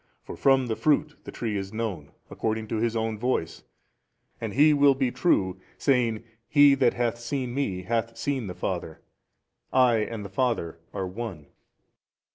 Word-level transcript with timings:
For 0.23 0.35
from 0.35 0.65
the 0.65 0.75
fruit 0.75 1.15
the 1.25 1.31
tree 1.31 1.55
is 1.55 1.71
known 1.71 2.05
70, 2.05 2.17
according 2.31 2.67
to 2.69 2.77
His 2.77 2.95
own 2.95 3.19
voice, 3.19 3.61
and 4.41 4.53
He 4.53 4.73
will 4.73 4.95
be 4.95 5.11
True, 5.11 5.59
saying 5.77 6.23
He 6.47 6.73
that 6.73 6.95
hath 6.95 7.19
seen 7.19 7.53
Me 7.53 7.83
hath 7.83 8.17
seen 8.17 8.47
the 8.47 8.55
Father, 8.55 9.03
I 9.71 9.97
and 9.97 10.25
the 10.25 10.29
Father 10.29 10.79
are 10.91 11.05
One. 11.05 11.45